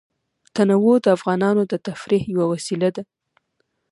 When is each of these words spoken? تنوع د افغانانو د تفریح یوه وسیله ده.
تنوع 0.55 0.95
د 1.03 1.07
افغانانو 1.17 1.61
د 1.71 1.73
تفریح 1.87 2.23
یوه 2.33 2.45
وسیله 2.53 2.89
ده. 2.95 3.03